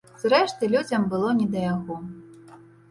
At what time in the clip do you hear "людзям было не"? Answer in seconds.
0.77-1.47